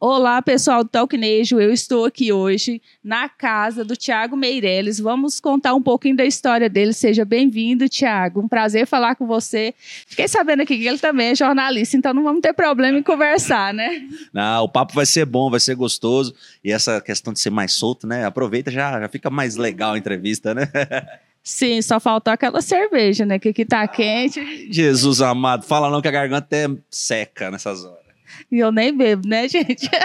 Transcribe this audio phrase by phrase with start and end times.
[0.00, 1.58] Olá, pessoal do Talknejo.
[1.58, 5.00] Eu estou aqui hoje na casa do Tiago Meirelles.
[5.00, 6.92] Vamos contar um pouquinho da história dele.
[6.92, 8.40] Seja bem-vindo, Tiago.
[8.40, 9.74] Um prazer falar com você.
[10.06, 13.74] Fiquei sabendo aqui que ele também é jornalista, então não vamos ter problema em conversar,
[13.74, 14.08] né?
[14.32, 16.32] Não, o papo vai ser bom, vai ser gostoso.
[16.62, 18.24] E essa questão de ser mais solto, né?
[18.24, 20.70] Aproveita, já, já fica mais legal a entrevista, né?
[21.42, 23.40] Sim, só faltou aquela cerveja, né?
[23.40, 24.72] Que aqui tá quente.
[24.72, 28.07] Jesus amado, fala não que a garganta é seca nessas horas.
[28.50, 29.88] E eu nem bebo, né, gente?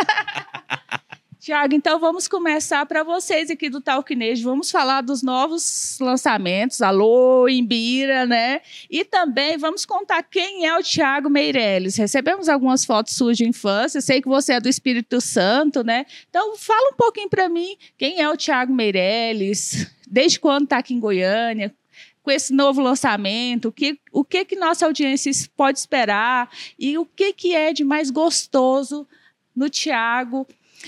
[1.43, 4.46] Tiago, então vamos começar para vocês aqui do Talquinejo.
[4.46, 8.61] Vamos falar dos novos lançamentos, Alô, Imbira, né?
[8.89, 11.97] E também vamos contar quem é o Tiago Meirelles.
[11.97, 16.05] Recebemos algumas fotos suas de infância, sei que você é do Espírito Santo, né?
[16.30, 19.92] Então fala um pouquinho para mim, quem é o Tiago Meirelles?
[20.08, 21.75] Desde quando está aqui em Goiânia?
[22.23, 26.49] Com esse novo lançamento, o que, o que que nossa audiência pode esperar
[26.79, 29.05] e o que que é de mais gostoso
[29.54, 30.47] no Tiago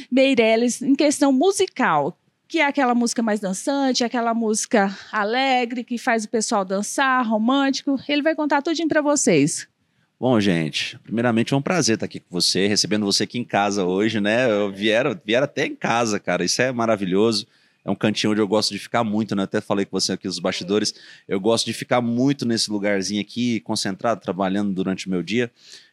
[0.10, 6.24] Meirelles em questão musical, que é aquela música mais dançante, aquela música alegre que faz
[6.24, 8.00] o pessoal dançar, romântico.
[8.08, 9.68] Ele vai contar tudinho para vocês.
[10.18, 13.84] Bom, gente, primeiramente é um prazer estar aqui com você, recebendo você aqui em casa
[13.84, 14.50] hoje, né?
[14.50, 16.46] Eu vieram, vieram até em casa, cara.
[16.46, 17.46] Isso é maravilhoso
[17.86, 19.44] é um cantinho onde eu gosto de ficar muito, né?
[19.44, 20.96] Até falei com você aqui nos bastidores.
[21.28, 25.52] Eu gosto de ficar muito nesse lugarzinho aqui, concentrado, trabalhando durante o meu dia.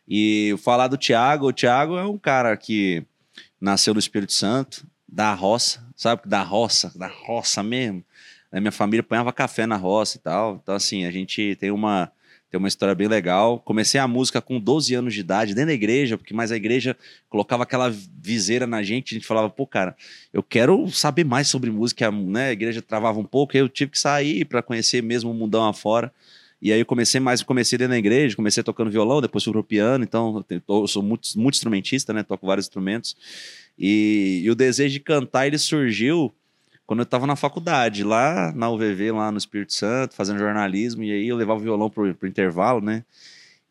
[0.09, 3.05] E falar do Tiago, o Tiago é um cara que
[3.61, 6.23] nasceu no Espírito Santo, da roça, sabe?
[6.25, 8.03] Da roça, da roça mesmo.
[8.51, 10.59] Minha família ponhava café na roça e tal.
[10.63, 12.11] Então, assim, a gente tem uma
[12.53, 13.59] tem uma história bem legal.
[13.61, 16.95] Comecei a música com 12 anos de idade, dentro da igreja, porque mais a igreja
[17.31, 19.97] colocava aquela viseira na gente, a gente falava, pô, cara,
[20.35, 22.49] eu quero saber mais sobre música, né?
[22.49, 26.13] A igreja travava um pouco, eu tive que sair para conhecer mesmo o mundão afora.
[26.61, 29.65] E aí eu comecei mais, comecei dentro da igreja, comecei tocando violão, depois fui pro
[29.65, 32.23] piano, então eu, sou muito, muito instrumentista, né?
[32.23, 33.17] Toco vários instrumentos.
[33.79, 36.31] E, e o desejo de cantar, ele surgiu
[36.87, 41.13] quando eu estava na faculdade, lá na UVV, lá no Espírito Santo, fazendo jornalismo, e
[41.13, 43.05] aí eu levava o violão pro, pro intervalo, né?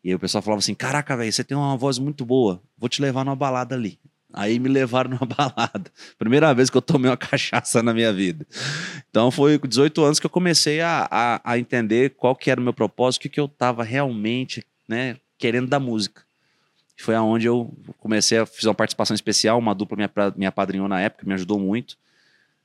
[0.02, 2.88] E aí o pessoal falava assim: Caraca, velho, você tem uma voz muito boa, vou
[2.88, 3.98] te levar numa balada ali.
[4.32, 5.92] Aí me levaram numa balada.
[6.18, 8.46] Primeira vez que eu tomei uma cachaça na minha vida.
[9.10, 12.60] Então foi com 18 anos que eu comecei a, a, a entender qual que era
[12.60, 16.22] o meu propósito, o que, que eu estava realmente né, querendo da música.
[16.96, 21.00] Foi aonde eu comecei a fazer uma participação especial, uma dupla me, me apadrinhou na
[21.00, 21.96] época, me ajudou muito.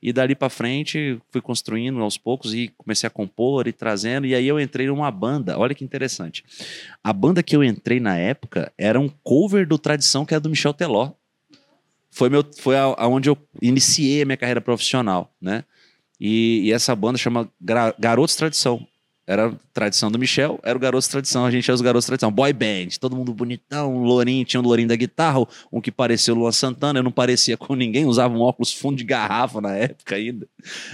[0.00, 4.26] E dali para frente fui construindo aos poucos e comecei a compor e trazendo.
[4.26, 5.58] E aí eu entrei numa banda.
[5.58, 6.44] Olha que interessante.
[7.02, 10.48] A banda que eu entrei na época era um cover do Tradição, que é do
[10.48, 11.12] Michel Teló.
[12.10, 15.64] Foi, meu, foi aonde eu iniciei a minha carreira profissional, né?
[16.20, 17.50] E, e essa banda chama
[17.98, 18.86] Garotos Tradição.
[19.28, 22.32] Era tradição do Michel, era o garoto tradição, a gente era os garotos tradição.
[22.32, 26.32] Boy band, todo mundo bonitão, um lourinho, tinha um lourinho da guitarra, um que parecia
[26.32, 29.76] o Luan Santana, eu não parecia com ninguém, usava um óculos fundo de garrafa na
[29.76, 30.48] época ainda.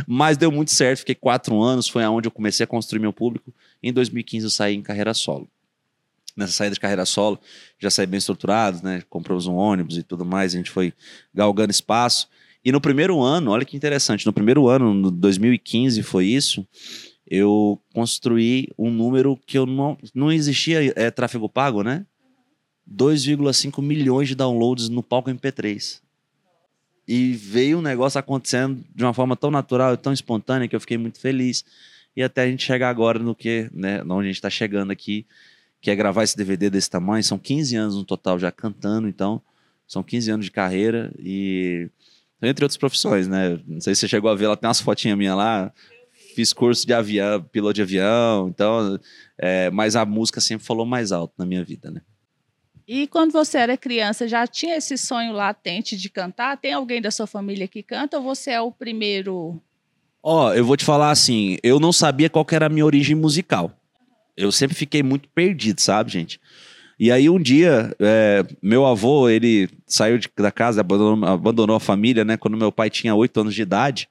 [0.05, 3.55] Mas deu muito certo, fiquei quatro anos, foi aonde eu comecei a construir meu público.
[3.81, 5.49] Em 2015 eu saí em carreira solo.
[6.37, 7.39] Nessa saída de carreira solo,
[7.79, 9.01] já saí bem estruturado, né?
[9.09, 10.93] Compramos um ônibus e tudo mais, a gente foi
[11.33, 12.29] galgando espaço.
[12.65, 16.67] E no primeiro ano, olha que interessante, no primeiro ano, no 2015 foi isso,
[17.27, 22.07] eu construí um número que eu não, não existia é, tráfego pago, né?
[22.91, 26.01] 2,5 milhões de downloads no palco MP3.
[27.07, 30.81] E veio um negócio acontecendo de uma forma tão natural e tão espontânea que eu
[30.81, 31.65] fiquei muito feliz.
[32.17, 35.27] E até a gente chegar agora no que, né, onde a gente está chegando aqui,
[35.81, 37.25] que é gravar esse DVD desse tamanho.
[37.25, 39.41] São 15 anos no total já cantando, então
[39.87, 41.89] são 15 anos de carreira e
[42.43, 43.59] entre outras profissões, né?
[43.67, 45.73] Não sei se você chegou a ver, lá tem umas fotinhas minhas lá,
[46.35, 48.99] fiz curso de avião, piloto de avião, então,
[49.39, 52.01] é, mas a música sempre falou mais alto na minha vida, né?
[52.87, 56.59] E quando você era criança, já tinha esse sonho latente de cantar?
[56.59, 59.59] Tem alguém da sua família que canta ou você é o primeiro?
[60.23, 63.17] Ó, oh, eu vou te falar assim, eu não sabia qual era a minha origem
[63.17, 63.73] musical.
[64.37, 66.39] Eu sempre fiquei muito perdido, sabe, gente?
[66.99, 71.81] E aí um dia, é, meu avô, ele saiu de, da casa, abandonou, abandonou a
[71.81, 72.37] família, né?
[72.37, 74.09] Quando meu pai tinha oito anos de idade.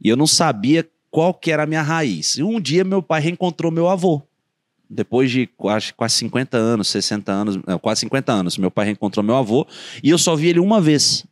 [0.00, 2.36] E eu não sabia qual que era a minha raiz.
[2.36, 4.22] E um dia meu pai reencontrou meu avô.
[4.90, 9.22] Depois de quase, quase 50 anos, 60 anos, não, quase 50 anos, meu pai reencontrou
[9.22, 9.66] meu avô
[10.02, 11.26] e eu só vi ele uma vez.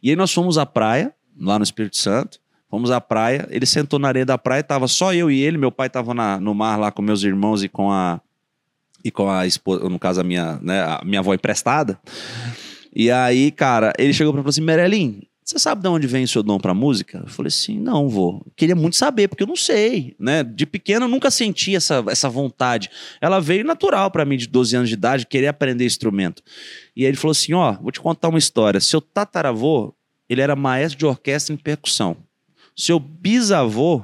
[0.00, 2.38] E aí nós fomos à praia, lá no Espírito Santo,
[2.70, 5.72] fomos à praia, ele sentou na areia da praia, tava só eu e ele, meu
[5.72, 8.20] pai tava na, no mar lá com meus irmãos e com a
[9.04, 11.98] e com a esposa, no caso a minha, né, a minha avó emprestada.
[12.94, 16.06] E aí, cara, ele chegou para mim e falou assim: Merelim, Você sabe de onde
[16.06, 17.18] vem o seu dom para música?
[17.18, 18.46] Eu falei assim: não, vou.
[18.56, 20.42] Queria muito saber, porque eu não sei, né?
[20.42, 22.90] De pequeno eu nunca senti essa, essa vontade.
[23.20, 26.42] Ela veio natural para mim, de 12 anos de idade, querer aprender instrumento.
[26.96, 28.80] E aí ele falou assim: ó, vou te contar uma história.
[28.80, 29.94] Seu tataravô,
[30.30, 32.16] ele era maestro de orquestra em percussão.
[32.74, 34.02] Seu bisavô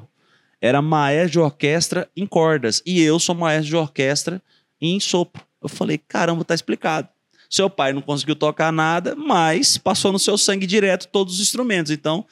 [0.60, 2.82] era maestro de orquestra em cordas.
[2.84, 4.42] E eu sou maestro de orquestra
[4.78, 5.42] em sopro.
[5.62, 7.08] Eu falei: caramba, tá explicado.
[7.50, 11.90] Seu pai não conseguiu tocar nada, mas passou no seu sangue direto todos os instrumentos.
[11.90, 12.24] Então,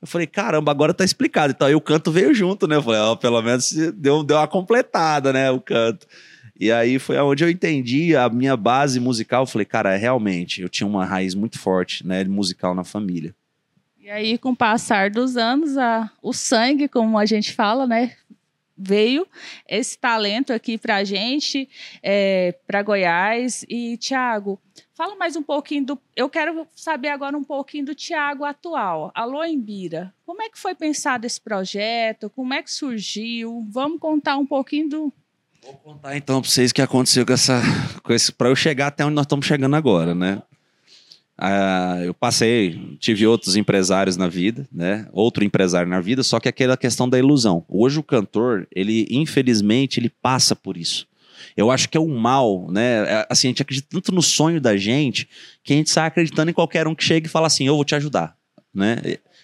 [0.00, 1.52] eu falei, caramba, agora tá explicado.
[1.52, 2.76] Então, aí o canto veio junto, né?
[2.76, 5.50] Eu falei, ó, pelo menos deu, deu uma completada, né?
[5.50, 6.06] O canto.
[6.58, 9.42] E aí foi onde eu entendi a minha base musical.
[9.42, 12.24] Eu falei, cara, realmente, eu tinha uma raiz muito forte, né?
[12.24, 13.34] Musical na família.
[14.00, 18.12] E aí, com o passar dos anos, a, o sangue, como a gente fala, né?
[18.76, 19.26] Veio
[19.68, 21.68] esse talento aqui para a gente,
[22.02, 23.64] é, para Goiás.
[23.68, 24.60] E, Tiago,
[24.94, 25.98] fala mais um pouquinho do.
[26.16, 29.10] Eu quero saber agora um pouquinho do Tiago atual.
[29.14, 30.14] Alô, Embira.
[30.24, 32.30] Como é que foi pensado esse projeto?
[32.30, 33.66] Como é que surgiu?
[33.70, 35.12] Vamos contar um pouquinho do.
[35.62, 37.60] Vou contar então para vocês o que aconteceu com essa.
[38.02, 40.42] Com para eu chegar até onde nós estamos chegando agora, né?
[41.40, 45.08] Uh, eu passei, tive outros empresários na vida, né?
[45.12, 47.64] Outro empresário na vida, só que aquela questão da ilusão.
[47.68, 51.06] Hoje o cantor, ele infelizmente, ele passa por isso.
[51.56, 53.04] Eu acho que é o mal, né?
[53.08, 55.28] É, assim, a gente acredita tanto no sonho da gente
[55.64, 57.84] que a gente sai acreditando em qualquer um que chega e fala assim: eu vou
[57.84, 58.36] te ajudar,
[58.72, 58.98] né?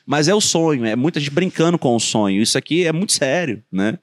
[0.07, 2.41] Mas é o sonho, é muita gente brincando com o sonho.
[2.41, 3.99] Isso aqui é muito sério, né?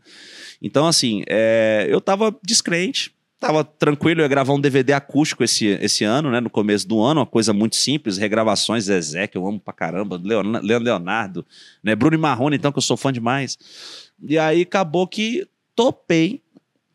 [0.62, 5.68] Então, assim, é, eu tava descrente, Tava tranquilo, eu ia gravar um DVD acústico esse,
[5.82, 6.40] esse ano, né?
[6.40, 10.20] No começo do ano, uma coisa muito simples, regravações, Zezé, que eu amo pra caramba,
[10.24, 11.46] Leonardo, Leonardo
[11.84, 11.96] né?
[11.96, 13.58] Bruno e Marrone, então, que eu sou fã demais.
[14.22, 16.42] E aí acabou que topei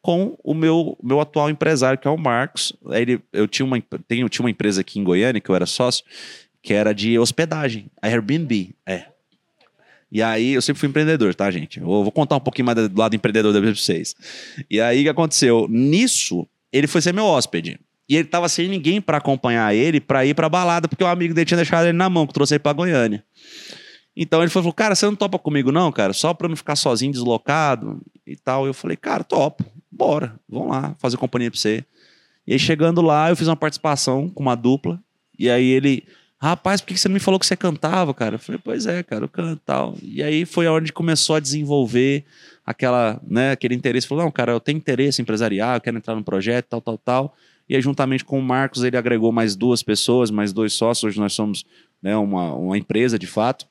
[0.02, 2.72] com o meu, meu atual empresário, que é o Marcos.
[2.90, 6.04] Ele, eu tinha uma, tenho, tinha uma empresa aqui em Goiânia, que eu era sócio,
[6.62, 8.74] que era de hospedagem, a Airbnb.
[8.86, 9.06] É,
[10.12, 11.78] e aí, eu sempre fui empreendedor, tá, gente?
[11.78, 14.14] Eu vou contar um pouquinho mais do lado empreendedor depois pra vocês.
[14.68, 15.68] E aí, o que aconteceu?
[15.70, 17.78] Nisso, ele foi ser meu hóspede.
[18.08, 21.32] E ele tava sem ninguém para acompanhar ele para ir pra balada, porque o amigo
[21.32, 23.24] dele tinha deixado ele na mão, que trouxe ele pra Goiânia.
[24.16, 26.12] Então ele falou: Cara, você não topa comigo, não, cara?
[26.12, 28.66] Só pra não ficar sozinho, deslocado e tal.
[28.66, 31.84] Eu falei: Cara, topo, bora, vamos lá, fazer companhia pra você.
[32.44, 35.00] E aí, chegando lá, eu fiz uma participação com uma dupla.
[35.38, 36.04] E aí ele
[36.42, 38.36] Rapaz, por que você não me falou que você cantava, cara?
[38.36, 39.94] Eu falei, pois é, cara, eu canto tal.
[40.02, 42.24] E aí foi onde começou a desenvolver
[42.64, 44.06] aquela, né, aquele interesse.
[44.06, 47.36] Falou, não, cara, eu tenho interesse empresarial, eu quero entrar no projeto, tal, tal, tal.
[47.68, 51.04] E aí, juntamente com o Marcos, ele agregou mais duas pessoas, mais dois sócios.
[51.04, 51.62] Hoje nós somos
[52.02, 53.66] né, uma, uma empresa, de fato,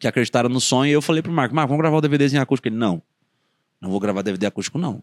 [0.00, 0.90] que acreditaram no sonho.
[0.90, 2.66] E eu falei pro Marcos, Marcos, vamos gravar o DVDzinho acústico?
[2.66, 3.00] Ele, não,
[3.80, 5.02] não vou gravar DVD acústico, não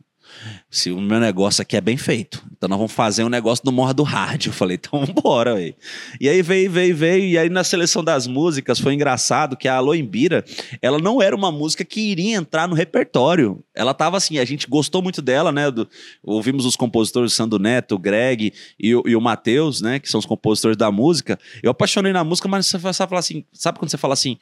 [0.70, 2.44] se o meu negócio aqui é bem feito.
[2.52, 4.50] Então nós vamos fazer um negócio do Morra do Rádio.
[4.54, 5.75] Eu falei, então bora, velho.
[6.20, 7.25] E aí veio, veio, veio.
[7.25, 10.44] E aí na seleção das músicas foi engraçado que a Alô Imbira,
[10.81, 13.64] ela não era uma música que iria entrar no repertório.
[13.75, 15.69] Ela tava assim, a gente gostou muito dela, né?
[15.69, 15.88] Do,
[16.24, 20.00] ouvimos os compositores Sandro Neto, o Greg e o, e o Matheus, né?
[20.00, 21.40] Que são os compositores da música.
[21.62, 24.38] Eu apaixonei na música, mas você sabe falar assim, sabe quando você fala assim,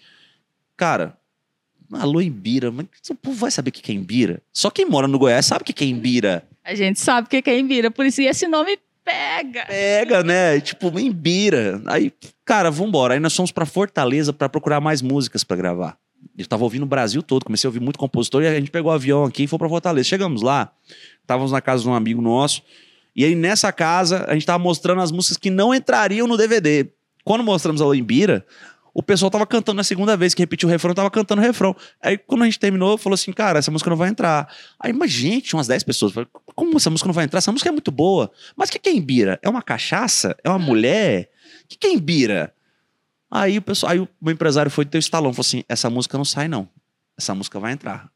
[0.78, 1.18] cara,
[1.94, 2.72] Alô, Imbira.
[2.72, 4.42] Mas o povo vai saber o que é Imbira?
[4.54, 6.48] Só quem mora no Goiás sabe o que é Imbira.
[6.64, 9.66] A gente sabe o que é Imbira, por isso esse nome pega.
[9.66, 10.60] Pega, né?
[10.60, 11.82] Tipo, Imbira.
[11.86, 12.14] Aí,
[12.46, 13.16] cara, vambora.
[13.16, 15.98] Aí nós fomos para Fortaleza para procurar mais músicas para gravar.
[16.38, 18.92] Eu tava ouvindo o Brasil todo, comecei a ouvir muito compositor e a gente pegou
[18.92, 20.08] o avião aqui e foi para Fortaleza.
[20.08, 20.72] Chegamos lá,
[21.20, 22.62] estávamos na casa de um amigo nosso.
[23.16, 26.88] E aí nessa casa a gente tava mostrando as músicas que não entrariam no DVD.
[27.24, 28.46] Quando mostramos a Imbira,
[28.94, 31.76] o pessoal tava cantando na segunda vez que repetiu o refrão, tava cantando o refrão.
[32.02, 34.54] Aí quando a gente terminou, falou assim, cara, essa música não vai entrar.
[34.80, 36.14] Aí, mas gente, umas 10 pessoas,
[36.56, 37.38] como essa música não vai entrar?
[37.38, 38.32] Essa música é muito boa.
[38.56, 39.40] Mas o que é Embira?
[39.42, 40.36] É uma cachaça?
[40.44, 41.30] É uma mulher?
[41.64, 42.54] O que é Embira?
[43.30, 46.18] Aí o pessoal, aí o meu empresário foi ter o estalão, falou assim, essa música
[46.18, 46.68] não sai não.
[47.18, 48.12] Essa música vai entrar.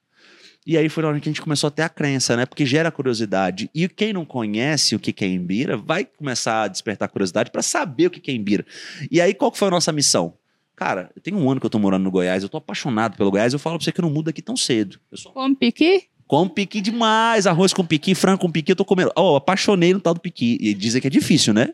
[0.68, 2.46] E aí foi na hora que a gente começou a ter a crença, né?
[2.46, 3.70] Porque gera curiosidade.
[3.74, 8.08] E quem não conhece o que é Embira vai começar a despertar curiosidade para saber
[8.08, 8.66] o que é Embira.
[9.12, 10.34] E aí qual que foi a nossa missão?
[10.76, 13.54] Cara, tem um ano que eu tô morando no Goiás, eu tô apaixonado pelo Goiás,
[13.54, 15.00] eu falo pra você que eu não mudo aqui tão cedo.
[15.10, 15.32] Eu sou...
[15.32, 16.04] Come piqui?
[16.28, 19.12] Como piqui demais, arroz com piqui, frango com piqui, eu tô comendo.
[19.16, 20.58] Ó, oh, apaixonei no tal do piqui.
[20.60, 21.74] E dizem que é difícil, né?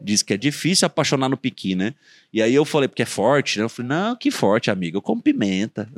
[0.00, 1.94] Diz que é difícil apaixonar no piqui, né?
[2.32, 3.64] E aí eu falei, porque é forte, né?
[3.64, 5.88] Eu falei, não, que forte, amigo, eu como pimenta.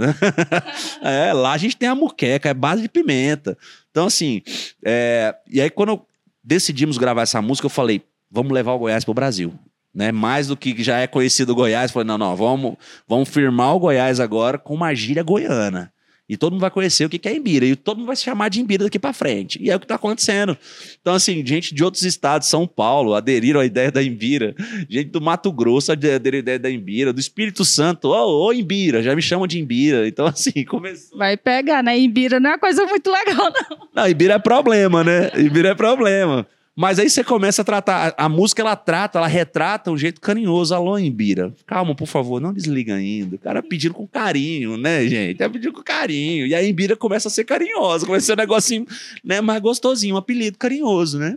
[1.02, 3.58] é, lá a gente tem a muqueca, é base de pimenta.
[3.90, 4.42] Então, assim,
[4.84, 5.34] é...
[5.48, 6.00] e aí quando
[6.44, 9.58] decidimos gravar essa música, eu falei, vamos levar o Goiás pro Brasil
[9.94, 10.12] né?
[10.12, 13.80] Mais do que já é conhecido o Goiás, falei, não, não, vamos, vamos firmar o
[13.80, 15.92] Goiás agora com uma gíria goiana.
[16.30, 17.66] E todo mundo vai conhecer o que é Imbira.
[17.66, 19.60] E todo mundo vai se chamar de Imbira daqui para frente.
[19.60, 20.56] E é o que está acontecendo.
[21.00, 24.54] Então, assim, gente de outros estados, São Paulo, aderiram à ideia da Imbira.
[24.88, 27.12] Gente do Mato Grosso aderiram à ideia da Imbira.
[27.12, 30.06] Do Espírito Santo, ô, oh, oh, Imbira, já me chamam de Imbira.
[30.06, 31.18] Então, assim, começou.
[31.18, 31.98] Vai pegar, né?
[31.98, 33.88] Imbira não é uma coisa muito legal, não.
[33.92, 35.32] Não, Imbira é problema, né?
[35.36, 36.46] Imbira é problema.
[36.80, 38.14] Mas aí você começa a tratar.
[38.16, 40.74] A, música ela trata, ela retrata um jeito carinhoso.
[40.74, 41.52] Alô, Embira.
[41.66, 43.36] Calma, por favor, não desliga ainda.
[43.36, 45.42] O cara pedindo com carinho, né, gente?
[45.42, 46.46] É pedindo com carinho.
[46.46, 48.86] E a Embira começa a ser carinhosa, começa a ser um negocinho
[49.22, 51.36] né, mais gostosinho, um apelido carinhoso, né?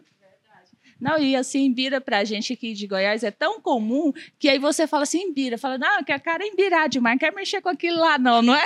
[1.04, 4.88] Não, e assim, Imbira pra gente aqui de Goiás é tão comum que aí você
[4.88, 7.68] fala assim, Imbira, fala, não, que a cara é Imbirá demais, não quer mexer com
[7.68, 8.64] aquilo lá não, não é?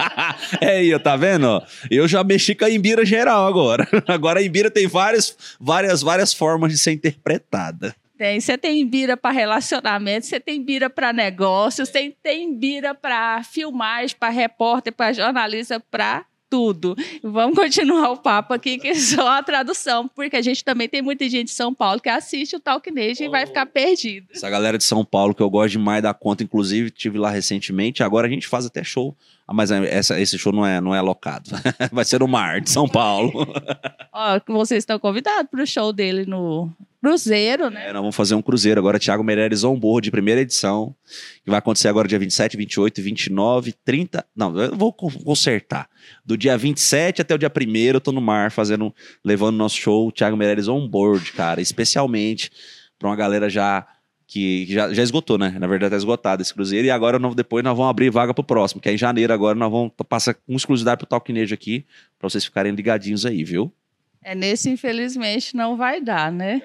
[0.62, 1.62] é aí, tá vendo?
[1.90, 3.86] Eu já mexi com a Imbira geral agora.
[4.08, 7.94] Agora a Imbira tem várias, várias, várias formas de ser interpretada.
[8.16, 13.42] Tem, você tem bira para relacionamento, você tem bira para negócios, tem, tem bira para
[13.42, 16.24] filmagem, para repórter, para jornalista, para
[16.54, 16.94] tudo.
[17.20, 21.02] Vamos continuar o papo aqui, que é só a tradução, porque a gente também tem
[21.02, 23.26] muita gente de São Paulo que assiste o Talk Nation oh.
[23.26, 24.28] e vai ficar perdido.
[24.32, 28.04] Essa galera de São Paulo que eu gosto demais da conta, inclusive tive lá recentemente,
[28.04, 29.16] agora a gente faz até show.
[29.48, 31.50] Ah, mas essa, esse show não é, não é alocado.
[31.90, 33.32] vai ser no Mar de São Paulo.
[34.14, 36.70] Ó, vocês estão convidados para o show dele no,
[37.04, 37.90] Cruzeiro, né?
[37.90, 40.96] É, nós vamos fazer um cruzeiro agora, Thiago Meireles on board, primeira edição,
[41.44, 44.24] que vai acontecer agora dia 27, 28, 29, 30.
[44.34, 45.86] Não, eu vou consertar.
[46.24, 48.90] Do dia 27 até o dia 1 eu tô no mar fazendo,
[49.22, 52.50] levando nosso show, Thiago Meireles on board, cara, especialmente
[52.98, 53.86] para uma galera já
[54.26, 55.54] que já, já esgotou, né?
[55.60, 56.86] Na verdade, tá esgotado esse cruzeiro.
[56.86, 59.30] E agora, nós, depois, nós vamos abrir vaga pro próximo, que é em janeiro.
[59.30, 61.84] Agora, nós vamos passar com exclusividade pro Talkinejo aqui,
[62.18, 63.70] para vocês ficarem ligadinhos aí, viu?
[64.22, 66.62] É, nesse, infelizmente, não vai dar, né?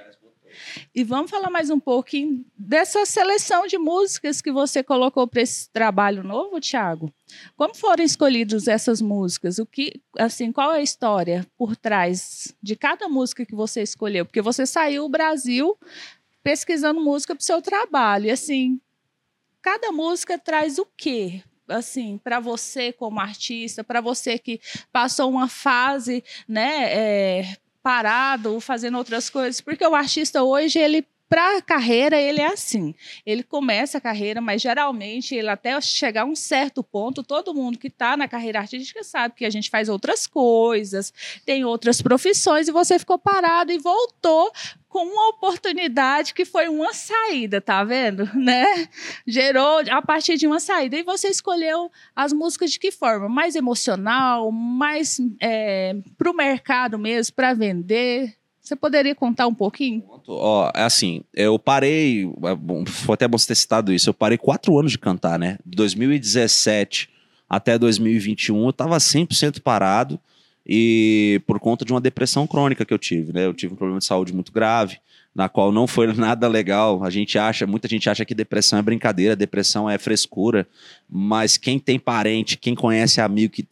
[0.95, 5.69] E vamos falar mais um pouquinho dessa seleção de músicas que você colocou para esse
[5.69, 7.11] trabalho novo, Tiago.
[7.55, 9.59] Como foram escolhidas essas músicas?
[9.59, 14.25] O que, assim, qual é a história por trás de cada música que você escolheu?
[14.25, 15.75] Porque você saiu do Brasil
[16.43, 18.27] pesquisando música para o seu trabalho.
[18.27, 18.79] E assim,
[19.61, 21.43] cada música traz o quê?
[21.67, 24.59] assim, para você como artista, para você que
[24.91, 27.57] passou uma fase, né, é,
[27.89, 32.95] parado, fazendo outras coisas, porque o artista hoje ele para a carreira ele é assim.
[33.23, 37.77] Ele começa a carreira, mas geralmente ele até chegar a um certo ponto, todo mundo
[37.77, 41.13] que está na carreira artística sabe que a gente faz outras coisas,
[41.45, 44.51] tem outras profissões e você ficou parado e voltou
[44.89, 48.27] com uma oportunidade que foi uma saída, tá vendo?
[48.39, 48.87] Né?
[49.27, 50.97] Gerou a partir de uma saída.
[50.97, 53.29] E você escolheu as músicas de que forma?
[53.29, 58.38] Mais emocional, mais é, para o mercado mesmo, para vender?
[58.69, 60.03] Você poderia contar um pouquinho?
[60.27, 64.37] Ó, é assim, eu parei, é foi até bom você ter citado isso, eu parei
[64.37, 65.57] quatro anos de cantar, né?
[65.65, 67.09] De 2017
[67.49, 70.19] até 2021 eu estava 100% parado
[70.63, 73.47] e por conta de uma depressão crônica que eu tive, né?
[73.47, 74.99] Eu tive um problema de saúde muito grave,
[75.33, 77.03] na qual não foi nada legal.
[77.03, 80.67] A gente acha, muita gente acha que depressão é brincadeira, depressão é frescura,
[81.09, 83.67] mas quem tem parente, quem conhece amigo que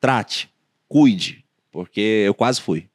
[0.00, 0.50] trate,
[0.88, 1.39] cuide,
[1.70, 2.88] porque eu quase fui.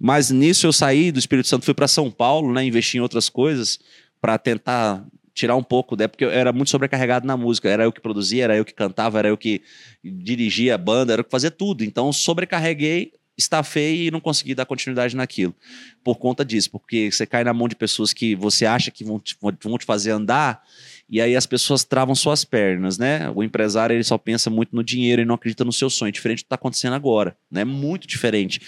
[0.00, 3.28] Mas nisso eu saí do Espírito Santo, fui para São Paulo, né, investi em outras
[3.28, 3.78] coisas
[4.20, 5.04] para tentar
[5.34, 8.44] tirar um pouco, né, porque eu era muito sobrecarregado na música, era eu que produzia,
[8.44, 9.62] era eu que cantava, era eu que
[10.02, 11.84] dirigia a banda, era eu que fazia tudo.
[11.84, 15.54] Então sobrecarreguei, estafei e não consegui dar continuidade naquilo.
[16.02, 19.18] Por conta disso, porque você cai na mão de pessoas que você acha que vão
[19.18, 20.62] te, vão te fazer andar
[21.08, 23.30] e aí as pessoas travam suas pernas, né?
[23.34, 26.38] O empresário ele só pensa muito no dinheiro e não acredita no seu sonho, diferente
[26.38, 27.64] do que está acontecendo agora, né?
[27.64, 28.60] Muito diferente.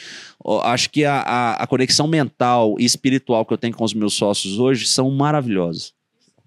[0.63, 4.15] acho que a, a, a conexão mental e espiritual que eu tenho com os meus
[4.15, 5.96] sócios hoje são maravilhosas.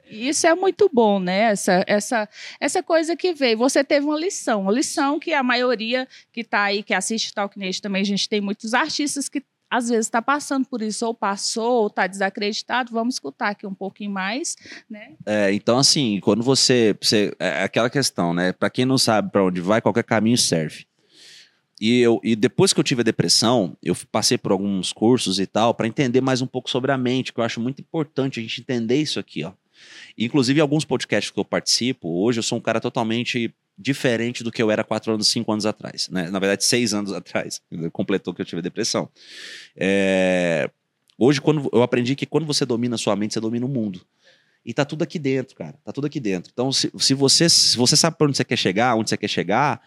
[0.10, 1.51] Isso é muito bom, né?
[1.51, 3.58] Essa, essa, essa coisa que veio.
[3.58, 7.58] Você teve uma lição, uma lição que a maioria que está aí, que assiste Talk
[7.58, 11.13] Nation também, a gente tem muitos artistas que às vezes está passando por isso, ou
[11.13, 14.56] passou, ou está desacreditado, vamos escutar aqui um pouquinho mais,
[14.89, 15.12] né?
[15.25, 18.51] É, então, assim, quando você, você é aquela questão, né?
[18.51, 20.88] Para quem não sabe para onde vai, qualquer caminho serve.
[21.80, 25.46] E, eu, e depois que eu tive a depressão, eu passei por alguns cursos e
[25.46, 28.44] tal, para entender mais um pouco sobre a mente, que eu acho muito importante a
[28.44, 29.54] gente entender isso aqui, ó.
[30.17, 34.62] Inclusive, alguns podcasts que eu participo, hoje eu sou um cara totalmente diferente do que
[34.62, 36.09] eu era quatro anos, cinco anos atrás.
[36.09, 36.29] Né?
[36.29, 37.62] Na verdade, seis anos atrás.
[37.93, 39.09] Completou que eu tive depressão.
[39.75, 40.69] É...
[41.17, 44.01] Hoje, quando eu aprendi que quando você domina a sua mente, você domina o mundo.
[44.65, 45.77] E tá tudo aqui dentro, cara.
[45.83, 46.51] Tá tudo aqui dentro.
[46.53, 49.27] Então, se, se você, se você sabe para onde você quer chegar, onde você quer
[49.27, 49.81] chegar,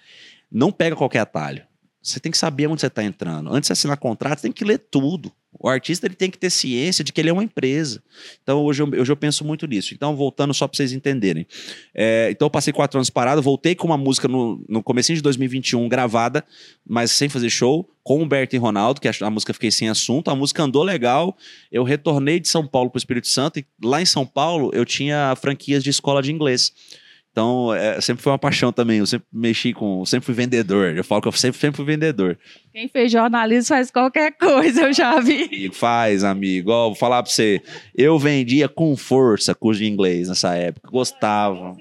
[0.50, 1.66] não pega qualquer atalho.
[2.02, 3.52] Você tem que saber onde você está entrando.
[3.52, 5.32] Antes de assinar contrato, você tem que ler tudo.
[5.58, 8.02] O artista ele tem que ter ciência de que ele é uma empresa.
[8.42, 9.94] Então, hoje eu, hoje eu penso muito nisso.
[9.94, 11.46] Então, voltando só para vocês entenderem.
[11.94, 15.20] É, então, eu passei quatro anos parado, voltei com uma música no, no começo de
[15.20, 16.44] 2021, gravada,
[16.84, 20.30] mas sem fazer show, com Humberto e Ronaldo, que a, a música Fiquei Sem Assunto.
[20.30, 21.36] A música andou legal.
[21.70, 24.84] Eu retornei de São Paulo para o Espírito Santo e lá em São Paulo eu
[24.84, 26.72] tinha franquias de escola de inglês.
[27.32, 28.98] Então, é, sempre foi uma paixão também.
[28.98, 30.04] Eu sempre mexi com.
[30.04, 30.94] Sempre fui vendedor.
[30.94, 32.38] Eu falo que eu sempre, sempre fui vendedor.
[32.70, 35.70] Quem fez jornalismo faz qualquer coisa, eu já vi.
[35.72, 36.70] Faz, amigo.
[36.70, 37.62] Ó, vou falar pra você.
[37.96, 40.90] Eu vendia com força curso de inglês nessa época.
[40.90, 41.74] Gostava.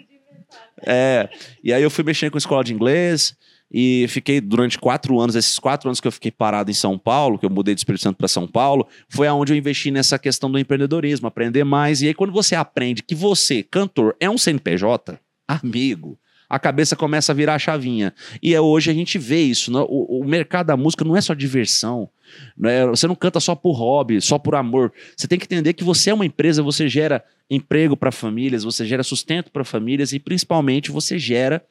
[0.85, 1.29] É.
[1.61, 3.35] E aí eu fui mexendo com escola de inglês.
[3.73, 7.39] E fiquei durante quatro anos, esses quatro anos que eu fiquei parado em São Paulo,
[7.39, 10.51] que eu mudei do Espírito Santo para São Paulo, foi aonde eu investi nessa questão
[10.51, 12.01] do empreendedorismo, aprender mais.
[12.01, 15.17] E aí, quando você aprende que você, cantor, é um CNPJ,
[15.63, 16.19] amigo,
[16.51, 18.13] a cabeça começa a virar a chavinha.
[18.43, 19.71] E é hoje a gente vê isso.
[19.71, 19.79] Né?
[19.87, 22.09] O, o, mercado da música não é só diversão.
[22.57, 24.91] Não é, você não canta só por hobby, só por amor.
[25.15, 28.85] Você tem que entender que você é uma empresa, você gera emprego para famílias, você
[28.85, 31.63] gera sustento para famílias e principalmente você gera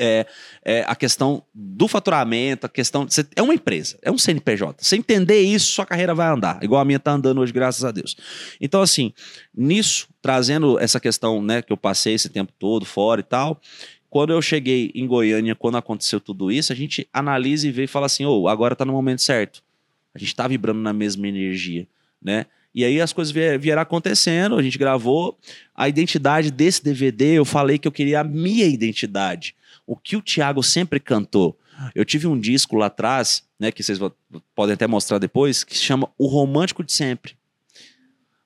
[0.00, 0.26] é,
[0.64, 3.06] é, a questão do faturamento, a questão.
[3.06, 4.82] Você, é uma empresa, é um CNPJ.
[4.82, 7.90] Você entender isso, sua carreira vai andar, igual a minha está andando hoje, graças a
[7.90, 8.16] Deus.
[8.58, 9.12] Então, assim,
[9.54, 13.60] nisso, trazendo essa questão né, que eu passei esse tempo todo fora e tal.
[14.08, 17.86] Quando eu cheguei em Goiânia, quando aconteceu tudo isso, a gente analisa e vê e
[17.86, 19.62] fala assim: oh, agora está no momento certo.
[20.14, 21.86] A gente está vibrando na mesma energia,
[22.20, 22.46] né?
[22.74, 25.38] E aí as coisas vieram acontecendo, a gente gravou.
[25.74, 29.54] A identidade desse DVD, eu falei que eu queria a minha identidade
[29.90, 31.58] o que o Tiago sempre cantou.
[31.96, 33.98] Eu tive um disco lá atrás, né, que vocês
[34.54, 37.34] podem até mostrar depois, que se chama O Romântico de Sempre.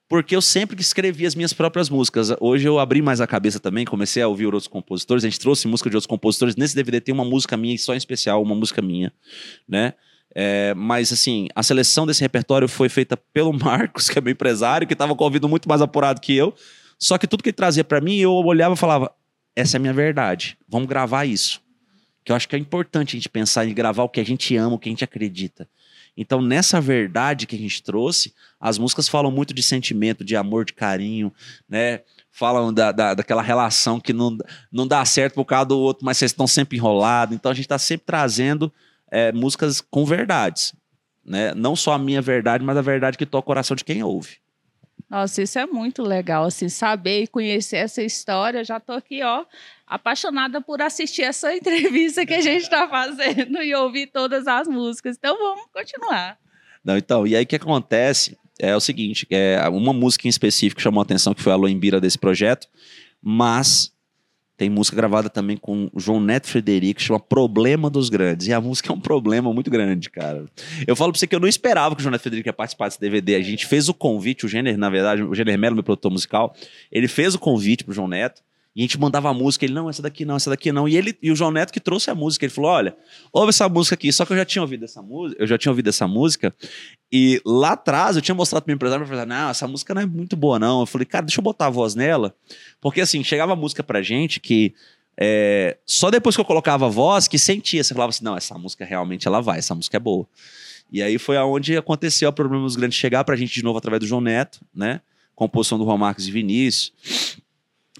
[0.09, 2.35] Porque eu sempre escrevi as minhas próprias músicas.
[2.41, 5.23] Hoje eu abri mais a cabeça também, comecei a ouvir outros compositores.
[5.23, 6.57] A gente trouxe música de outros compositores.
[6.57, 9.13] Nesse DVD tem uma música minha, só em especial, uma música minha,
[9.69, 9.93] né?
[10.35, 14.87] É, mas assim, a seleção desse repertório foi feita pelo Marcos, que é meu empresário,
[14.87, 16.55] que estava com o ouvido muito mais apurado que eu.
[16.99, 19.13] Só que tudo que ele trazia para mim, eu olhava e falava:
[19.57, 20.59] essa é a minha verdade.
[20.69, 21.61] Vamos gravar isso.
[22.25, 24.57] Que eu acho que é importante a gente pensar em gravar o que a gente
[24.57, 25.69] ama, o que a gente acredita.
[26.17, 30.65] Então, nessa verdade que a gente trouxe, as músicas falam muito de sentimento, de amor,
[30.65, 31.33] de carinho,
[31.69, 32.01] né?
[32.31, 34.37] Falam da, da, daquela relação que não,
[34.73, 37.35] não dá certo por causa do outro, mas vocês estão sempre enrolados.
[37.35, 38.73] Então, a gente está sempre trazendo
[39.11, 40.73] é, músicas com verdades.
[41.25, 41.53] Né?
[41.55, 44.39] Não só a minha verdade, mas a verdade que toca o coração de quem ouve.
[45.09, 48.65] Nossa, isso é muito legal, assim, saber e conhecer essa história.
[48.65, 49.45] Já tô aqui, ó,
[49.87, 55.17] apaixonada por assistir essa entrevista que a gente está fazendo e ouvir todas as músicas.
[55.17, 56.39] Então vamos continuar.
[56.85, 60.81] Não, então, e aí o que acontece é o seguinte, é uma música em específico
[60.81, 62.69] chamou a atenção que foi a Loimbira desse projeto,
[63.23, 63.94] mas
[64.57, 68.47] tem música gravada também com o João Neto Frederico, chama Problema dos Grandes.
[68.47, 70.45] E a música é um problema muito grande, cara.
[70.87, 72.87] Eu falo pra você que eu não esperava que o João Neto Frederico ia participar
[72.87, 73.35] desse DVD.
[73.35, 76.55] A gente fez o convite, o Jenner, na verdade, o Jenner Melo, meu produtor musical,
[76.91, 78.43] ele fez o convite pro João Neto.
[78.75, 80.89] E a gente mandava a música, ele, não, essa daqui não, essa daqui não.
[80.89, 82.97] E ele e o João Neto que trouxe a música, ele falou: olha,
[83.33, 84.13] ouve essa música aqui.
[84.13, 86.53] Só que eu já tinha ouvido essa música, eu já tinha ouvido essa música.
[87.13, 90.03] E lá atrás eu tinha mostrado pro meu empresário, ele falou: não, essa música não
[90.03, 90.81] é muito boa, não.
[90.81, 92.35] Eu falei, cara, deixa eu botar a voz nela.
[92.81, 94.75] Porque assim, chegava a música pra gente que.
[95.17, 98.59] É, só depois que eu colocava a voz que sentia, você falava assim: não, essa
[98.59, 100.27] música realmente ela vai, essa música é boa.
[100.91, 104.01] E aí foi aonde aconteceu o problema dos grandes chegar pra gente de novo através
[104.01, 105.01] do João Neto, né?
[105.37, 106.93] Composição do Juan Marcos e Vinícius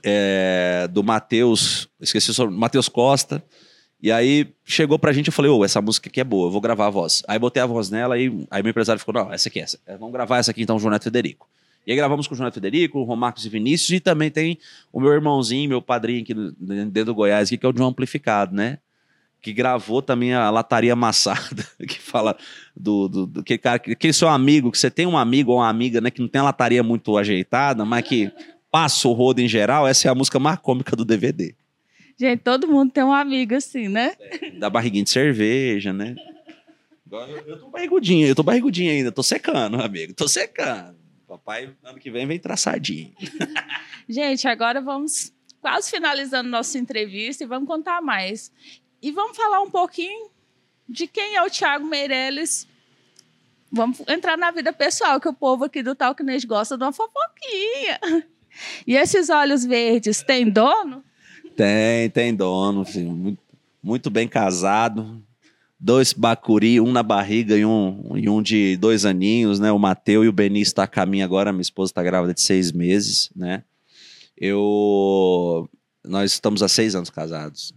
[0.05, 3.43] é, do Matheus, esqueci o nome, Matheus Costa.
[4.03, 6.51] E aí chegou pra gente, eu falei, ô, oh, essa música aqui é boa, eu
[6.51, 7.23] vou gravar a voz.
[7.27, 9.79] Aí botei a voz nela e aí meu empresário ficou, não, essa aqui é essa.
[9.87, 11.49] É, vamos gravar essa aqui então, João Neto Federico.
[11.87, 14.59] E aí gravamos com o João Neto Federico, o Romarcos e Vinícius, e também tem
[14.93, 18.55] o meu irmãozinho, meu padrinho aqui dentro do Goiás, aqui, que é o João Amplificado,
[18.55, 18.79] né?
[19.41, 22.37] Que gravou também a Lataria Amassada, que fala
[22.77, 25.69] do, do, do que cara, aquele seu amigo, que você tem um amigo ou uma
[25.69, 28.31] amiga, né, que não tem a lataria muito ajeitada, mas que
[28.75, 31.55] passa o rodo em geral, essa é a música mais cômica do DVD.
[32.19, 34.17] Gente, todo mundo tem um amigo assim, né?
[34.19, 36.17] É, da barriguinha de cerveja, né?
[37.09, 40.97] Eu, eu tô barrigudinho, eu tô barrigudinho ainda, tô secando, amigo, tô secando.
[41.25, 43.15] Papai, ano que vem, vem traçadinho.
[44.09, 48.51] Gente, agora vamos quase finalizando nossa entrevista e vamos contar mais.
[49.01, 50.31] E vamos falar um pouquinho
[50.89, 52.67] de quem é o Thiago Meirelles.
[53.71, 58.01] Vamos entrar na vida pessoal, que o povo aqui do Talknês gosta de uma fofoquinha.
[58.87, 61.03] E esses olhos verdes têm dono?
[61.57, 63.37] Tem, tem dono, filho.
[63.83, 65.23] Muito, bem casado.
[65.79, 69.71] Dois bacuri, um na barriga e um, e um de dois aninhos, né?
[69.71, 71.53] O Mateu e o Benício estão tá a caminho agora.
[71.53, 73.63] Minha esposa está grávida de seis meses, né?
[74.37, 75.69] Eu...
[76.05, 77.75] Nós estamos há seis anos casados.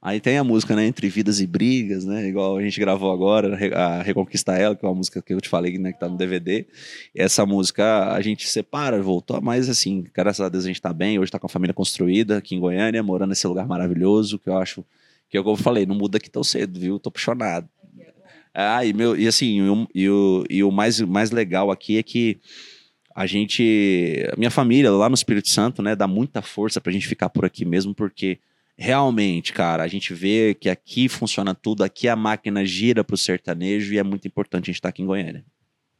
[0.00, 3.58] Aí tem a música, né, Entre Vidas e Brigas, né, igual a gente gravou agora,
[3.74, 6.16] a Reconquista Ela, que é uma música que eu te falei, né, que tá no
[6.16, 6.66] DVD.
[7.12, 11.18] Essa música a gente separa, voltou, mas assim, graças a Deus a gente tá bem,
[11.18, 14.56] hoje tá com a família construída aqui em Goiânia, morando nesse lugar maravilhoso, que eu
[14.56, 14.84] acho,
[15.28, 17.68] que eu, como eu falei, não muda aqui tão cedo, viu, tô apaixonado.
[18.54, 22.02] Ah, e, meu, e assim, o, e o, e o mais, mais legal aqui é
[22.04, 22.38] que
[23.14, 27.08] a gente, a minha família lá no Espírito Santo, né, dá muita força pra gente
[27.08, 28.38] ficar por aqui mesmo, porque
[28.78, 33.92] realmente, cara, a gente vê que aqui funciona tudo, aqui a máquina gira pro sertanejo
[33.92, 35.44] e é muito importante a gente estar tá aqui em Goiânia.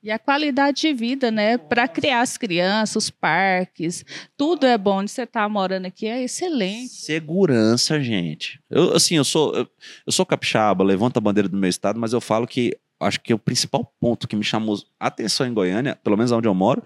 [0.01, 1.59] E a qualidade de vida, né?
[1.59, 4.05] Para criar as crianças, os parques,
[4.37, 4.99] tudo é bom.
[4.99, 6.91] Onde você está morando aqui é excelente.
[6.91, 8.61] Segurança, gente.
[8.71, 9.69] Eu, assim, eu sou, eu,
[10.07, 13.35] eu sou capixaba, levanto a bandeira do meu estado, mas eu falo que acho que
[13.35, 16.81] o principal ponto que me chamou atenção em Goiânia, pelo menos onde eu moro,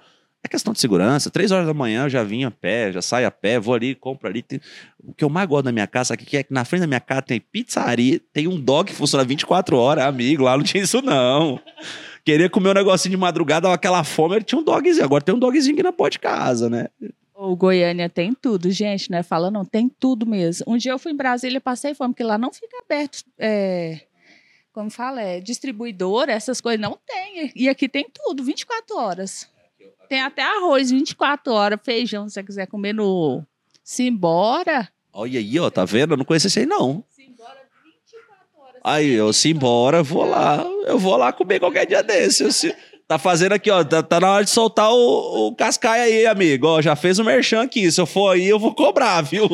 [0.45, 1.31] é questão de segurança.
[1.31, 3.95] Três horas da manhã eu já vim a pé, já saio a pé, vou ali,
[3.95, 4.43] compro ali.
[4.43, 4.61] Tem...
[5.03, 7.01] O que eu mais gosto da minha casa aqui é que na frente da minha
[7.01, 10.43] casa tem pizzaria, tem um dog que funciona 24 horas, amigo.
[10.43, 11.61] Lá não tinha isso, não.
[12.25, 15.05] Queria comer um negocinho de madrugada, aquela fome, ele tinha um dogzinho.
[15.05, 16.89] Agora tem um dogzinho aqui na porta de casa, né?
[17.35, 20.65] O Goiânia tem tudo, gente, não é falando, não, tem tudo mesmo.
[20.69, 24.03] Um dia eu fui em Brasília, passei fome, porque lá não fica aberto, é,
[24.73, 27.53] como fala, é distribuidor, essas coisas, não tem.
[27.55, 29.52] E aqui tem tudo, 24 horas.
[30.13, 33.43] Tem até arroz 24 horas, feijão, se você quiser comer no
[33.83, 34.87] Simbora.
[35.11, 36.13] Olha aí, ó, tá vendo?
[36.13, 37.03] Eu não conheço esse aí, não.
[37.09, 38.81] Simbora 24 horas.
[38.85, 40.63] Aí, eu Simbora, eu vou lá.
[40.85, 42.45] Eu vou lá comer qualquer dia desse.
[42.45, 42.77] Eu, se...
[43.09, 43.83] Tá fazendo aqui, ó.
[43.83, 46.67] Tá, tá, na hora de soltar o, o cascaia aí, amigo.
[46.67, 47.91] Ó, já fez o merchan aqui.
[47.91, 49.49] Se eu for aí, eu vou cobrar, viu?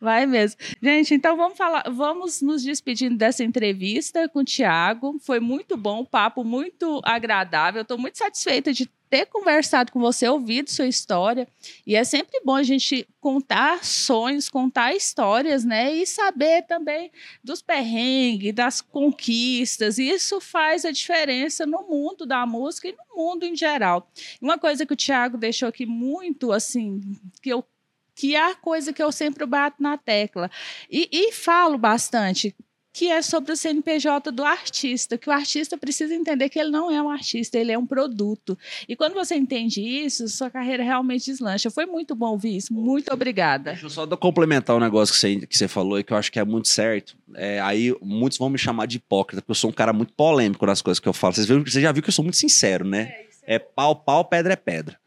[0.00, 0.58] Vai mesmo.
[0.82, 5.18] Gente, então vamos falar, vamos nos despedindo dessa entrevista com o Tiago.
[5.20, 7.82] Foi muito bom, papo muito agradável.
[7.82, 11.48] Estou muito satisfeita de ter conversado com você, ouvido sua história.
[11.84, 15.92] E é sempre bom a gente contar sonhos, contar histórias, né?
[15.92, 17.10] E saber também
[17.42, 19.98] dos perrengues, das conquistas.
[19.98, 24.08] Isso faz a diferença no mundo da música e no mundo em geral.
[24.40, 27.00] Uma coisa que o Tiago deixou aqui muito, assim,
[27.42, 27.64] que eu
[28.12, 30.50] que é a coisa que eu sempre bato na tecla.
[30.90, 32.54] E, e falo bastante,
[32.92, 36.90] que é sobre o CNPJ do artista, que o artista precisa entender que ele não
[36.90, 38.58] é um artista, ele é um produto.
[38.88, 41.70] E quando você entende isso, sua carreira realmente deslancha.
[41.70, 42.72] Foi muito bom ouvir isso.
[42.72, 43.70] Muito obrigada.
[43.70, 46.32] Deixa eu só complementar um negócio que você, que você falou e que eu acho
[46.32, 47.16] que é muito certo.
[47.34, 50.66] É, aí muitos vão me chamar de hipócrita, porque eu sou um cara muito polêmico
[50.66, 51.34] nas coisas que eu falo.
[51.34, 53.12] Vocês, viram, você já viu que eu sou muito sincero, né?
[53.46, 54.99] É, é, é pau, pau, pedra é pedra.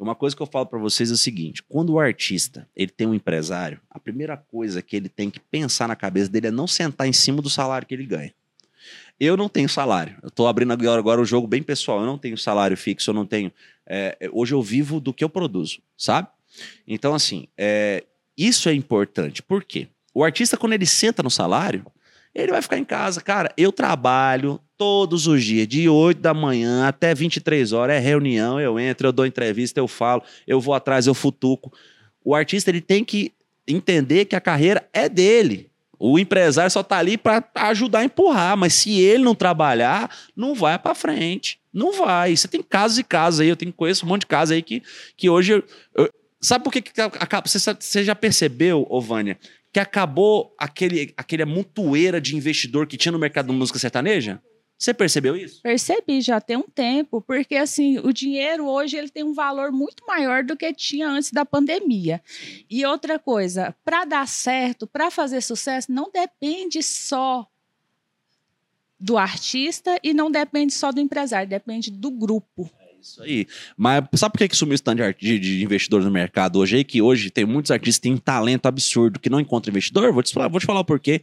[0.00, 3.06] Uma coisa que eu falo para vocês é o seguinte: quando o artista ele tem
[3.06, 6.66] um empresário, a primeira coisa que ele tem que pensar na cabeça dele é não
[6.66, 8.32] sentar em cima do salário que ele ganha.
[9.18, 10.16] Eu não tenho salário.
[10.22, 12.00] Eu estou abrindo agora, agora o jogo bem pessoal.
[12.00, 13.52] Eu não tenho salário fixo, eu não tenho.
[13.86, 16.28] É, hoje eu vivo do que eu produzo, sabe?
[16.88, 19.42] Então, assim, é, isso é importante.
[19.42, 19.86] Por quê?
[20.14, 21.84] O artista, quando ele senta no salário,
[22.34, 23.20] ele vai ficar em casa.
[23.20, 28.60] Cara, eu trabalho, todos os dias, de 8 da manhã até 23 horas, é reunião,
[28.60, 31.72] eu entro, eu dou entrevista, eu falo, eu vou atrás, eu futuco.
[32.24, 33.32] O artista ele tem que
[33.66, 35.70] entender que a carreira é dele.
[35.98, 40.54] O empresário só tá ali para ajudar a empurrar, mas se ele não trabalhar, não
[40.54, 41.60] vai para frente.
[41.70, 42.34] Não vai.
[42.34, 44.82] Você tem casos e casos aí, eu tenho conheço um monte de casos aí que,
[45.14, 45.64] que hoje eu,
[45.94, 47.46] eu, sabe por que, que acaba?
[47.46, 49.38] Você, você já percebeu, Ovânia,
[49.72, 54.42] que acabou aquele aquele amontoeira de investidor que tinha no mercado da música sertaneja?
[54.80, 55.60] Você percebeu isso?
[55.60, 60.06] Percebi já tem um tempo, porque assim, o dinheiro hoje ele tem um valor muito
[60.06, 62.22] maior do que tinha antes da pandemia.
[62.68, 67.46] E outra coisa, para dar certo, para fazer sucesso, não depende só
[68.98, 72.70] do artista e não depende só do empresário, depende do grupo.
[73.00, 73.46] Isso aí.
[73.76, 76.84] Mas sabe por que, que sumiu o stand de, de investidores no mercado hoje aí?
[76.84, 80.12] Que hoje tem muitos artistas que têm um talento absurdo que não encontram investidor?
[80.12, 81.22] Vou te falar, vou te falar o porquê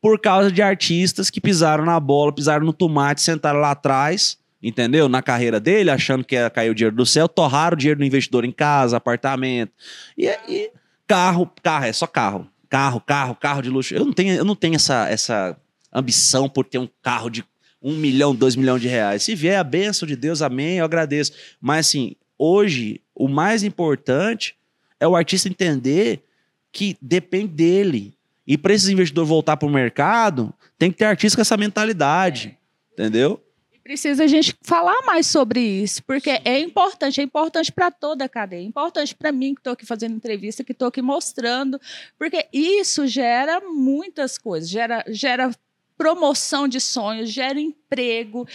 [0.00, 5.08] por causa de artistas que pisaram na bola, pisaram no tomate, sentaram lá atrás, entendeu?
[5.08, 8.06] Na carreira dele, achando que ia cair o dinheiro do céu, torraram o dinheiro do
[8.06, 9.72] investidor em casa, apartamento.
[10.16, 10.70] E, e
[11.06, 12.46] carro, carro, é só carro.
[12.68, 13.94] Carro, carro, carro de luxo.
[13.94, 15.56] Eu não tenho, eu não tenho essa, essa
[15.92, 17.44] ambição por ter um carro de
[17.82, 19.22] um milhão, dois milhões de reais.
[19.22, 21.32] Se vier a bênção de Deus, amém, eu agradeço.
[21.60, 24.56] Mas assim, hoje, o mais importante
[24.98, 26.22] é o artista entender
[26.72, 28.14] que depende dele.
[28.46, 32.56] E para esses investidores voltar para o mercado, tem que ter artista com essa mentalidade.
[32.92, 33.42] Entendeu?
[33.86, 38.28] precisa a gente falar mais sobre isso, porque é importante, é importante para toda a
[38.28, 41.80] cadeia, é importante para mim que estou aqui fazendo entrevista, que estou aqui mostrando,
[42.18, 45.52] porque isso gera muitas coisas, gera, gera
[45.96, 48.46] promoção de sonhos, gera emprego,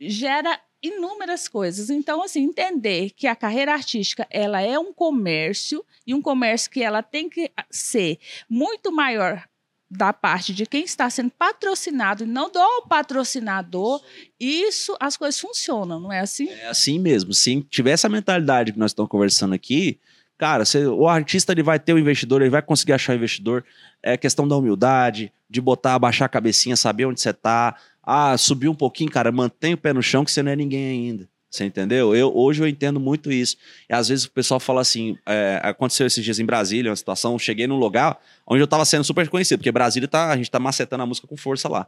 [0.00, 1.90] gera inúmeras coisas.
[1.90, 6.82] Então, assim, entender que a carreira artística ela é um comércio e um comércio que
[6.82, 9.46] ela tem que ser muito maior
[9.88, 14.02] da parte de quem está sendo patrocinado e não do patrocinador,
[14.38, 16.48] isso as coisas funcionam, não é assim?
[16.48, 17.32] É assim mesmo.
[17.32, 20.00] Se tiver essa mentalidade que nós estamos conversando aqui,
[20.38, 23.64] cara, você, o artista ele vai ter o investidor, ele vai conseguir achar o investidor.
[24.02, 27.76] É questão da humildade, de botar, abaixar a cabecinha, saber onde você está.
[28.02, 30.86] Ah, subir um pouquinho, cara, mantém o pé no chão que você não é ninguém
[30.88, 31.28] ainda.
[31.48, 32.14] Você entendeu?
[32.14, 33.56] Eu, hoje eu entendo muito isso.
[33.88, 37.38] E às vezes o pessoal fala assim: é, aconteceu esses dias em Brasília, uma situação,
[37.38, 40.58] cheguei num lugar onde eu tava sendo super conhecido, porque Brasília tá, a gente tá
[40.58, 41.86] macetando a música com força lá.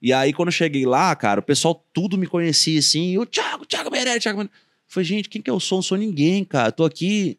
[0.00, 3.66] E aí, quando eu cheguei lá, cara, o pessoal tudo me conhecia assim, o Thiago,
[3.66, 4.60] Thiago Meirelles, Thiago Meirelles.
[4.88, 5.78] Falei, gente, quem que eu sou?
[5.78, 6.72] Não sou ninguém, cara.
[6.72, 7.38] Tô aqui,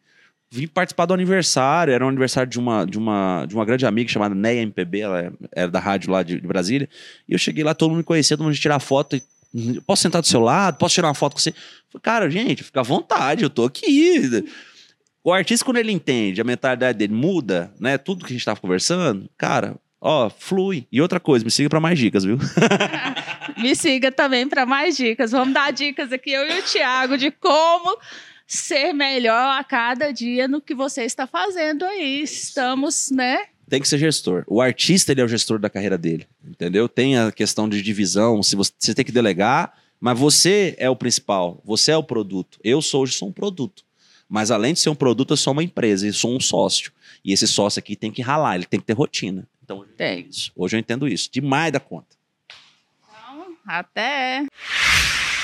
[0.52, 4.10] vim participar do aniversário, era um aniversário de uma, de uma, de uma grande amiga
[4.10, 6.88] chamada Neia MPB, ela é, era da rádio lá de, de Brasília.
[7.26, 9.22] E eu cheguei lá, todo mundo me conhecia, todo mundo tirar foto e
[9.86, 10.78] Posso sentar do seu lado?
[10.78, 11.54] Posso tirar uma foto com você?
[12.00, 14.42] Cara, gente, fica à vontade, eu tô aqui.
[15.22, 17.98] O artista, quando ele entende, a mentalidade dele muda, né?
[17.98, 20.86] Tudo que a gente tava conversando, cara, ó, flui.
[20.90, 22.38] E outra coisa, me siga para mais dicas, viu?
[23.60, 25.32] me siga também para mais dicas.
[25.32, 27.98] Vamos dar dicas aqui, eu e o Thiago, de como
[28.46, 32.22] ser melhor a cada dia no que você está fazendo aí.
[32.22, 33.46] Estamos, né?
[33.72, 34.44] tem que ser gestor.
[34.46, 36.86] O artista ele é o gestor da carreira dele, entendeu?
[36.90, 40.96] Tem a questão de divisão, se você, você tem que delegar, mas você é o
[40.96, 42.58] principal, você é o produto.
[42.62, 43.82] Eu sou hoje sou um produto.
[44.28, 46.92] Mas além de ser um produto, eu sou uma empresa, eu sou um sócio.
[47.24, 49.48] E esse sócio aqui tem que ralar, ele tem que ter rotina.
[49.62, 50.28] Então, tem.
[50.54, 51.30] Hoje eu entendo isso.
[51.32, 52.16] Demais da conta.
[53.08, 54.44] Então, até.